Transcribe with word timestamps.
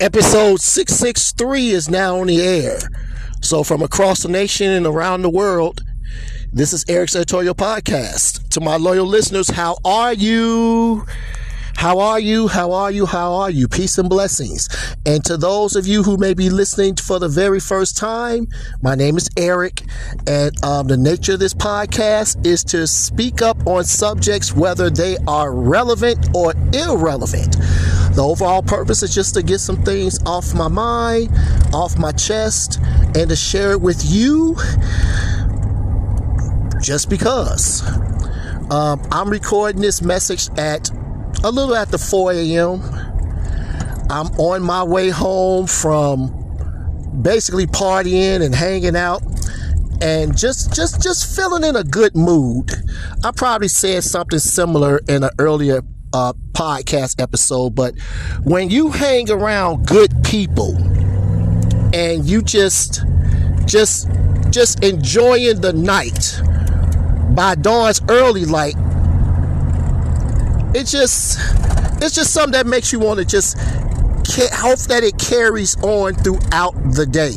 Episode 0.00 0.62
663 0.62 1.72
is 1.72 1.90
now 1.90 2.20
on 2.20 2.28
the 2.28 2.40
air. 2.40 2.78
So, 3.42 3.62
from 3.62 3.82
across 3.82 4.22
the 4.22 4.30
nation 4.30 4.70
and 4.70 4.86
around 4.86 5.20
the 5.20 5.28
world, 5.28 5.84
this 6.50 6.72
is 6.72 6.86
Eric's 6.88 7.14
Editorial 7.14 7.54
Podcast. 7.54 8.48
To 8.48 8.62
my 8.62 8.78
loyal 8.78 9.04
listeners, 9.04 9.50
how 9.50 9.76
are 9.84 10.14
you? 10.14 11.04
How 11.76 11.98
are 11.98 12.18
you? 12.18 12.48
How 12.48 12.72
are 12.72 12.90
you? 12.90 13.04
How 13.04 13.34
are 13.34 13.50
you? 13.50 13.68
Peace 13.68 13.98
and 13.98 14.08
blessings. 14.08 14.70
And 15.04 15.22
to 15.26 15.36
those 15.36 15.76
of 15.76 15.86
you 15.86 16.02
who 16.02 16.16
may 16.16 16.32
be 16.32 16.48
listening 16.48 16.96
for 16.96 17.18
the 17.18 17.28
very 17.28 17.60
first 17.60 17.98
time, 17.98 18.48
my 18.80 18.94
name 18.94 19.18
is 19.18 19.28
Eric, 19.36 19.82
and 20.26 20.64
um, 20.64 20.88
the 20.88 20.96
nature 20.96 21.34
of 21.34 21.40
this 21.40 21.52
podcast 21.54 22.46
is 22.46 22.64
to 22.64 22.86
speak 22.86 23.42
up 23.42 23.66
on 23.66 23.84
subjects 23.84 24.54
whether 24.54 24.88
they 24.88 25.18
are 25.26 25.54
relevant 25.54 26.26
or 26.34 26.54
irrelevant. 26.72 27.56
The 28.14 28.22
overall 28.24 28.62
purpose 28.62 29.02
is 29.02 29.14
just 29.14 29.34
to 29.34 29.42
get 29.42 29.60
some 29.60 29.82
things 29.82 30.18
off 30.26 30.54
my 30.54 30.68
mind, 30.68 31.30
off 31.72 31.96
my 31.96 32.12
chest, 32.12 32.80
and 33.14 33.28
to 33.28 33.36
share 33.36 33.72
it 33.72 33.80
with 33.80 34.02
you 34.04 34.56
just 36.82 37.08
because. 37.08 37.82
Um, 38.70 39.00
I'm 39.12 39.30
recording 39.30 39.80
this 39.80 40.02
message 40.02 40.48
at 40.58 40.90
a 41.44 41.50
little 41.50 41.74
after 41.74 41.98
4 41.98 42.32
a.m. 42.32 42.82
I'm 44.10 44.26
on 44.38 44.62
my 44.62 44.82
way 44.82 45.10
home 45.10 45.66
from 45.66 46.36
basically 47.22 47.66
partying 47.66 48.42
and 48.42 48.54
hanging 48.54 48.96
out 48.96 49.22
and 50.02 50.36
just 50.36 50.74
just 50.74 51.02
just 51.02 51.36
feeling 51.36 51.64
in 51.64 51.76
a 51.76 51.84
good 51.84 52.16
mood. 52.16 52.72
I 53.22 53.30
probably 53.30 53.68
said 53.68 54.02
something 54.02 54.38
similar 54.38 55.00
in 55.08 55.22
an 55.22 55.30
earlier 55.38 55.82
uh, 56.12 56.32
podcast 56.52 57.20
episode, 57.22 57.74
but 57.74 57.98
when 58.44 58.70
you 58.70 58.90
hang 58.90 59.30
around 59.30 59.86
good 59.86 60.12
people 60.24 60.76
and 61.92 62.24
you 62.24 62.42
just 62.42 63.02
just 63.66 64.08
just 64.50 64.82
enjoying 64.82 65.60
the 65.60 65.72
night 65.72 66.40
by 67.34 67.54
dawn's 67.54 68.00
early 68.08 68.44
light 68.44 68.74
it 70.74 70.86
just 70.86 71.38
it's 72.02 72.14
just 72.14 72.32
something 72.32 72.52
that 72.52 72.66
makes 72.66 72.92
you 72.92 72.98
want 72.98 73.18
to 73.18 73.24
just 73.24 73.56
hope 74.52 74.78
that 74.80 75.02
it 75.02 75.18
carries 75.18 75.76
on 75.82 76.14
throughout 76.14 76.74
the 76.94 77.06
day. 77.06 77.34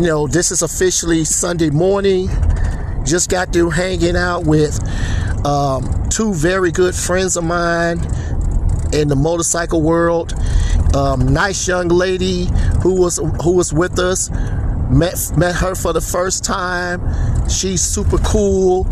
You 0.00 0.06
know, 0.06 0.26
this 0.26 0.50
is 0.50 0.62
officially 0.62 1.24
Sunday 1.24 1.70
morning. 1.70 2.28
Just 3.04 3.30
got 3.30 3.52
through 3.52 3.70
hanging 3.70 4.16
out 4.16 4.44
with 4.44 4.78
um, 5.44 6.08
two 6.08 6.32
very 6.34 6.70
good 6.70 6.94
friends 6.94 7.36
of 7.36 7.44
mine 7.44 7.98
in 8.92 9.08
the 9.08 9.16
motorcycle 9.16 9.82
world. 9.82 10.34
Um, 10.94 11.32
nice 11.32 11.66
young 11.66 11.88
lady 11.88 12.48
who 12.82 13.00
was 13.00 13.18
who 13.42 13.52
was 13.52 13.72
with 13.72 13.98
us. 13.98 14.30
Met 14.90 15.32
met 15.36 15.54
her 15.56 15.74
for 15.74 15.92
the 15.92 16.00
first 16.00 16.44
time. 16.44 17.00
She's 17.48 17.80
super 17.80 18.18
cool. 18.18 18.86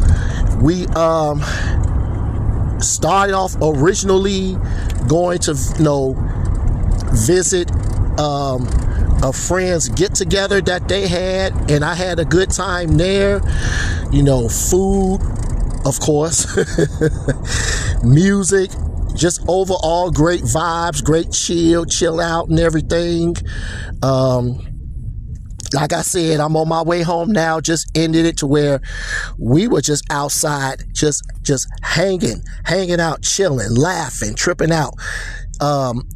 We 0.63 0.87
um 0.89 1.43
started 2.81 3.35
off 3.35 3.55
originally 3.61 4.57
going 5.09 5.39
to 5.41 5.55
you 5.79 5.85
know 5.85 6.17
visit 7.13 7.71
um, 8.19 8.67
a 9.23 9.33
friend's 9.33 9.89
get 9.89 10.15
together 10.15 10.61
that 10.63 10.89
they 10.89 11.07
had, 11.07 11.71
and 11.71 11.85
I 11.85 11.95
had 11.95 12.19
a 12.19 12.25
good 12.25 12.51
time 12.51 12.97
there. 12.97 13.41
You 14.11 14.23
know, 14.23 14.49
food, 14.49 15.21
of 15.85 15.99
course, 16.01 16.47
music, 18.05 18.71
just 19.15 19.41
overall 19.49 20.11
great 20.11 20.43
vibes, 20.43 21.03
great 21.03 21.33
chill, 21.33 21.85
chill 21.85 22.21
out, 22.21 22.49
and 22.49 22.59
everything. 22.59 23.37
Um, 24.03 24.67
like 25.73 25.93
I 25.93 26.03
said, 26.03 26.41
I'm 26.41 26.57
on 26.57 26.69
my 26.69 26.83
way 26.83 27.03
home 27.03 27.31
now. 27.31 27.61
Just 27.61 27.91
ended 27.97 28.27
it 28.27 28.39
to 28.39 28.47
where 28.47 28.81
we 29.39 29.69
were 29.69 29.81
just 29.81 30.05
outside, 30.11 30.85
just 30.93 31.25
just 31.43 31.69
hanging, 31.83 32.43
hanging 32.65 33.01
out, 33.01 33.23
chilling, 33.23 33.75
laughing, 33.75 34.35
tripping 34.35 34.73
out. 34.73 34.95
Um, 35.61 36.09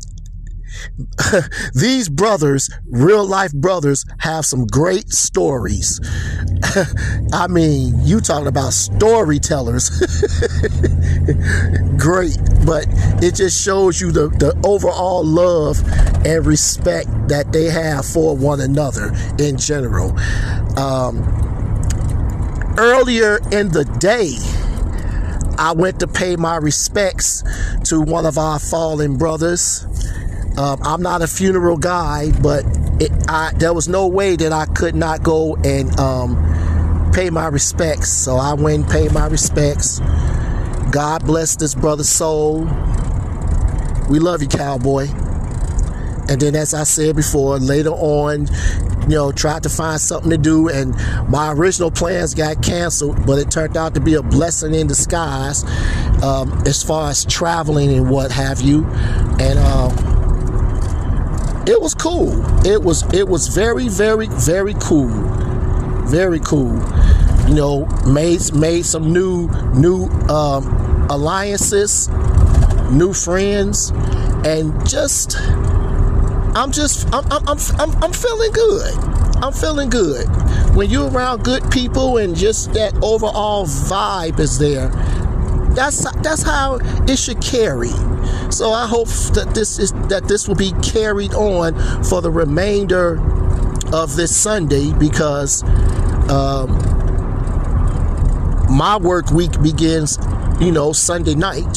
these 1.74 2.08
brothers, 2.08 2.70
real 2.90 3.26
life 3.26 3.52
brothers, 3.52 4.04
have 4.18 4.44
some 4.44 4.66
great 4.66 5.10
stories. 5.10 6.00
I 7.32 7.46
mean, 7.48 7.94
you 8.02 8.20
talking 8.20 8.46
about 8.46 8.72
storytellers. 8.72 9.90
great, 11.98 12.36
but 12.66 12.86
it 13.22 13.34
just 13.34 13.62
shows 13.62 14.00
you 14.00 14.12
the, 14.12 14.28
the 14.28 14.60
overall 14.64 15.24
love 15.24 15.82
and 16.26 16.46
respect 16.46 17.08
that 17.28 17.52
they 17.52 17.64
have 17.64 18.04
for 18.06 18.36
one 18.36 18.60
another 18.60 19.12
in 19.38 19.56
general. 19.56 20.18
Um, 20.78 21.22
earlier 22.78 23.38
in 23.52 23.68
the 23.68 23.84
day, 23.98 24.36
I 25.56 25.72
went 25.72 26.00
to 26.00 26.08
pay 26.08 26.36
my 26.36 26.56
respects 26.56 27.44
to 27.84 28.00
one 28.00 28.26
of 28.26 28.38
our 28.38 28.58
fallen 28.58 29.16
brothers. 29.16 29.86
Um, 30.56 30.78
I'm 30.82 31.03
not 31.03 31.20
a 31.20 31.26
funeral 31.26 31.76
guy, 31.76 32.31
but 32.41 32.65
it, 33.00 33.10
I, 33.28 33.53
there 33.56 33.75
was 33.75 33.88
no 33.88 34.06
way 34.06 34.37
that 34.37 34.53
I 34.53 34.66
could 34.66 34.94
not 34.94 35.22
go 35.22 35.56
and 35.56 35.98
um, 35.98 37.10
pay 37.12 37.28
my 37.31 37.48
respects. 37.48 38.10
So 38.10 38.37
I 38.37 38.54
went 38.54 38.82
and 38.82 38.91
paid 38.91 39.12
my 39.12 39.26
respects. 39.26 39.98
God 40.93 41.25
bless 41.26 41.56
this 41.56 41.75
brother's 41.75 42.09
soul. 42.09 42.60
We 44.09 44.20
love 44.20 44.43
you, 44.43 44.48
cowboy. 44.48 45.09
And 46.28 46.41
then, 46.41 46.54
as 46.54 46.72
I 46.72 46.84
said 46.84 47.16
before, 47.16 47.59
later 47.59 47.91
on, 47.91 48.47
you 49.03 49.16
know, 49.16 49.32
tried 49.32 49.64
to 49.64 49.69
find 49.69 50.00
something 50.00 50.31
to 50.31 50.38
do, 50.38 50.69
and 50.69 50.94
my 51.28 51.53
original 51.53 51.91
plans 51.91 52.32
got 52.32 52.62
canceled, 52.62 53.26
but 53.26 53.38
it 53.38 53.50
turned 53.50 53.76
out 53.76 53.94
to 53.94 54.00
be 54.00 54.14
a 54.14 54.22
blessing 54.22 54.72
in 54.72 54.87
disguise 54.87 55.64
um, 56.22 56.62
as 56.64 56.82
far 56.82 57.10
as 57.10 57.25
traveling 57.25 57.91
and 57.91 58.09
what 58.09 58.31
have 58.31 58.60
you. 58.60 58.87
And, 58.87 59.59
uh, 59.59 60.13
it 61.66 61.80
was 61.80 61.94
cool. 61.94 62.44
It 62.66 62.82
was 62.82 63.02
it 63.14 63.28
was 63.28 63.48
very 63.48 63.88
very 63.88 64.28
very 64.28 64.75
cool, 64.75 65.08
very 66.06 66.41
cool. 66.41 66.75
You 67.48 67.54
know, 67.54 67.86
made 68.06 68.52
made 68.54 68.84
some 68.84 69.12
new 69.12 69.48
new 69.75 70.06
um, 70.28 71.06
alliances, 71.10 72.08
new 72.91 73.12
friends, 73.12 73.91
and 74.44 74.86
just 74.86 75.36
I'm 76.56 76.70
just 76.70 77.06
I'm 77.14 77.25
I'm 77.30 77.58
I'm, 77.78 78.04
I'm 78.04 78.12
feeling 78.12 78.52
good. 78.52 78.94
I'm 79.42 79.52
feeling 79.52 79.91
good. 79.91 80.26
When 80.75 80.91
you're 80.91 81.10
around 81.10 81.44
good 81.44 81.70
people 81.70 82.19
and 82.19 82.34
just 82.36 82.72
that 82.75 82.94
overall 83.02 83.66
vibe 83.66 84.38
is 84.38 84.58
there, 84.58 84.91
that's 85.74 86.10
that's 86.22 86.42
how 86.42 86.78
it 87.08 87.18
should 87.18 87.40
carry. 87.40 87.90
So 88.50 88.70
I 88.70 88.86
hope 88.86 89.08
that 89.34 89.52
this 89.54 89.78
is 89.78 89.92
that 90.08 90.28
this 90.28 90.48
will 90.48 90.54
be 90.54 90.72
carried 90.82 91.34
on 91.34 91.74
for 92.04 92.20
the 92.22 92.30
remainder 92.30 93.20
of 93.92 94.16
this 94.16 94.34
Sunday 94.34 94.92
because 94.98 95.62
um, 96.30 96.70
my 98.70 98.96
work 98.96 99.30
week 99.30 99.60
begins, 99.62 100.18
you 100.60 100.72
know, 100.72 100.92
Sunday 100.92 101.34
night, 101.34 101.76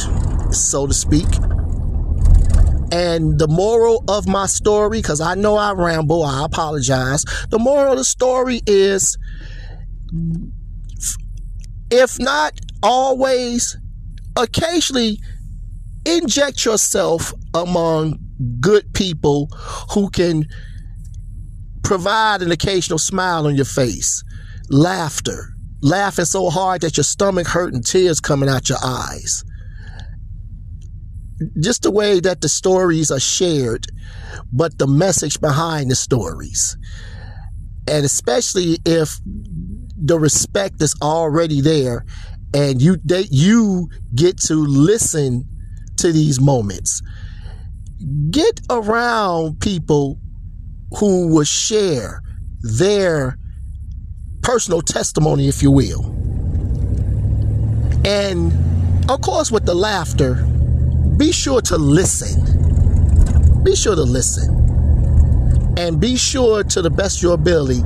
so 0.52 0.88
to 0.88 0.94
speak. 0.94 1.28
And 2.90 3.38
the 3.38 3.48
moral 3.50 4.04
of 4.08 4.28
my 4.28 4.46
story, 4.46 5.00
because 5.02 5.20
I 5.20 5.36
know 5.36 5.58
I 5.58 5.74
ramble, 5.74 6.24
I 6.24 6.46
apologize. 6.46 7.26
The 7.50 7.60
moral 7.60 7.92
of 7.92 7.98
the 7.98 8.06
story 8.06 8.62
is 8.66 9.18
if 11.90 12.20
not 12.20 12.54
always, 12.84 13.78
occasionally 14.38 15.20
inject 16.06 16.64
yourself 16.64 17.34
among 17.54 18.20
good 18.62 18.94
people 18.94 19.48
who 19.94 20.10
can 20.10 20.46
provide 21.84 22.42
an 22.42 22.52
occasional 22.52 23.00
smile 23.00 23.48
on 23.48 23.56
your 23.56 23.66
face, 23.66 24.24
laughter, 24.70 25.54
laughing 25.82 26.26
so 26.26 26.50
hard 26.50 26.82
that 26.82 26.98
your 26.98 27.04
stomach 27.04 27.48
hurt 27.48 27.74
and 27.74 27.86
tears 27.86 28.20
coming 28.20 28.50
out 28.50 28.70
your 28.70 28.78
eyes. 28.84 29.44
Just 31.60 31.84
the 31.84 31.92
way 31.92 32.20
that 32.20 32.42
the 32.42 32.50
stories 32.50 33.12
are 33.12 33.20
shared, 33.20 33.88
but 34.52 34.78
the 34.78 34.88
message 34.88 35.40
behind 35.40 35.92
the 35.92 35.96
stories. 35.96 36.78
And 37.88 38.06
especially 38.06 38.80
if 38.86 39.20
the 39.26 40.20
respect 40.20 40.82
is 40.82 40.96
already 41.02 41.62
there 41.62 42.06
and 42.54 42.82
you 42.82 42.98
they, 43.04 43.26
you 43.32 43.90
get 44.16 44.38
to 44.44 44.56
listen 44.56 45.48
to 45.98 46.12
these 46.12 46.40
moments. 46.40 47.02
Get 48.32 48.62
around 48.70 49.60
people 49.60 50.20
who 51.00 51.28
will 51.34 51.44
share 51.44 52.22
their 52.62 53.38
personal 54.44 54.82
testimony, 54.82 55.48
if 55.48 55.62
you 55.64 55.72
will. 55.72 56.06
And 58.06 58.54
of 59.10 59.22
course, 59.22 59.52
with 59.52 59.66
the 59.66 59.76
laughter, 59.76 60.36
be 61.18 61.32
sure 61.32 61.62
to 61.62 61.78
listen. 61.78 62.64
be 63.64 63.76
sure 63.76 63.96
to 63.96 64.04
listen. 64.04 64.56
And 65.78 66.00
be 66.00 66.16
sure, 66.16 66.64
to 66.64 66.82
the 66.82 66.90
best 66.90 67.18
of 67.18 67.24
your 67.24 67.34
ability, 67.34 67.84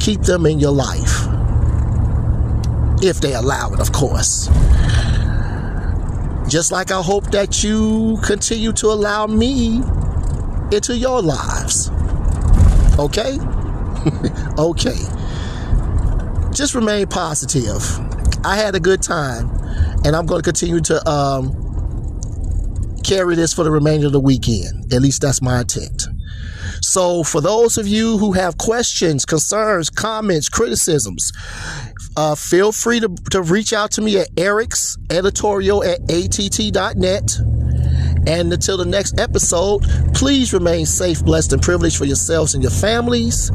keep 0.00 0.20
them 0.22 0.46
in 0.46 0.60
your 0.60 0.72
life. 0.72 1.26
If 3.04 3.20
they 3.20 3.34
allow 3.34 3.70
it, 3.74 3.80
of 3.80 3.92
course. 3.92 4.48
Just 6.48 6.72
like 6.72 6.90
I 6.90 7.02
hope 7.02 7.30
that 7.32 7.62
you 7.62 8.18
continue 8.24 8.72
to 8.72 8.86
allow 8.86 9.26
me 9.26 9.82
into 10.72 10.96
your 10.96 11.20
lives. 11.20 11.90
Okay? 12.98 13.36
okay. 14.58 14.96
Just 16.54 16.74
remain 16.74 17.06
positive. 17.06 17.82
I 18.42 18.56
had 18.56 18.74
a 18.74 18.80
good 18.80 19.02
time, 19.02 19.50
and 20.06 20.16
I'm 20.16 20.24
going 20.24 20.40
to 20.40 20.44
continue 20.44 20.80
to 20.80 21.06
um, 21.06 21.52
carry 23.04 23.34
this 23.34 23.52
for 23.52 23.64
the 23.64 23.70
remainder 23.70 24.06
of 24.06 24.12
the 24.12 24.20
weekend. 24.20 24.94
At 24.94 25.02
least 25.02 25.20
that's 25.20 25.42
my 25.42 25.60
intent. 25.60 26.06
So, 26.94 27.24
for 27.24 27.40
those 27.40 27.76
of 27.76 27.88
you 27.88 28.18
who 28.18 28.34
have 28.34 28.56
questions, 28.56 29.24
concerns, 29.24 29.90
comments, 29.90 30.48
criticisms, 30.48 31.32
uh, 32.16 32.36
feel 32.36 32.70
free 32.70 33.00
to, 33.00 33.08
to 33.32 33.42
reach 33.42 33.72
out 33.72 33.90
to 33.90 34.00
me 34.00 34.20
at 34.20 34.28
Eric's 34.36 34.96
editorial 35.10 35.82
at 35.82 35.98
att.net. 36.08 37.36
And 38.28 38.52
until 38.52 38.76
the 38.76 38.84
next 38.84 39.18
episode, 39.18 39.82
please 40.14 40.52
remain 40.52 40.86
safe, 40.86 41.24
blessed, 41.24 41.54
and 41.54 41.60
privileged 41.60 41.96
for 41.96 42.04
yourselves 42.04 42.54
and 42.54 42.62
your 42.62 42.70
families. 42.70 43.50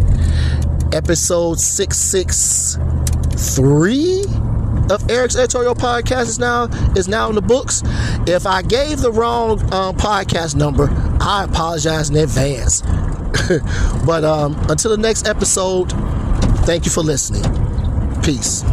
Episode 0.92 1.62
663 1.62 4.26
of 4.94 5.10
Eric's 5.10 5.38
editorial 5.38 5.76
podcast 5.76 6.24
is 6.24 6.40
now 6.40 6.66
is 6.98 7.08
now 7.08 7.30
in 7.30 7.36
the 7.36 7.42
books. 7.42 7.84
If 8.28 8.46
I 8.46 8.64
gave 8.64 9.00
the 9.00 9.14
wrong 9.14 9.62
um, 9.74 9.96
podcast 9.96 10.58
number, 10.58 10.90
I 11.22 11.46
apologize 11.46 12.10
in 12.10 12.18
advance. 12.18 12.84
but 14.06 14.24
um, 14.24 14.56
until 14.70 14.92
the 14.92 14.98
next 14.98 15.28
episode, 15.28 15.92
thank 16.66 16.86
you 16.86 16.92
for 16.92 17.02
listening. 17.02 17.44
Peace. 18.22 18.64